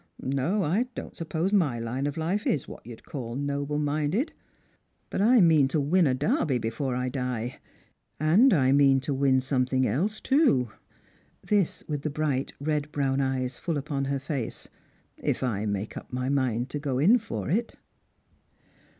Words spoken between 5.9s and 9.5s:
a Derby before I die; and I mean to win